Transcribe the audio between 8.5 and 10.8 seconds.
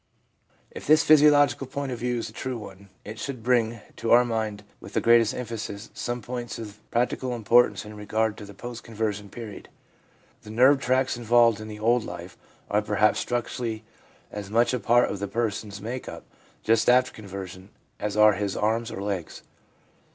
post conversion period. The nerve